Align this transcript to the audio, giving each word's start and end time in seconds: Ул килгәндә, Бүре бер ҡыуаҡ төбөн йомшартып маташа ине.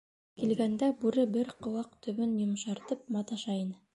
Ул 0.37 0.43
килгәндә, 0.45 0.87
Бүре 1.03 1.25
бер 1.35 1.51
ҡыуаҡ 1.67 1.93
төбөн 2.07 2.35
йомшартып 2.45 3.07
маташа 3.19 3.59
ине. 3.63 3.81